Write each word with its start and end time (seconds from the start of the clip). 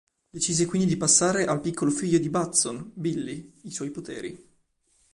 Decise 0.31 0.65
quindi 0.65 0.87
di 0.87 0.97
passare 0.97 1.45
al 1.45 1.61
piccolo 1.61 1.91
figlio 1.91 2.17
di 2.17 2.27
Batson, 2.31 2.89
Billy, 2.91 3.53
i 3.65 3.71
suoi 3.71 3.91
poteri. 3.91 4.35